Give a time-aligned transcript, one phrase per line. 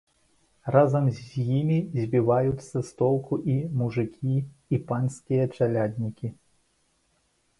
[0.75, 4.35] Разам з імі збіваюцца з толку і мужыкі,
[4.77, 6.27] і панскія чаляднікі.